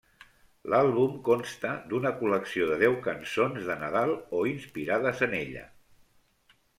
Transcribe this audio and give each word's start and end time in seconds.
L'àlbum 0.73 1.17
consta 1.27 1.73
d'una 1.91 2.11
col·lecció 2.21 2.69
de 2.71 2.77
deu 2.83 2.97
cançons 3.09 3.67
de 3.67 3.75
Nadal 3.83 4.15
o 4.39 4.41
inspirades 4.53 5.23
en 5.29 5.37
ella. 5.41 5.63